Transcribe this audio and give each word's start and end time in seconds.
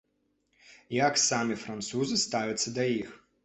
Як 1.07 1.21
самі 1.25 1.59
французы 1.67 2.21
ставяцца 2.27 2.77
да 2.79 2.91
іх? 3.01 3.17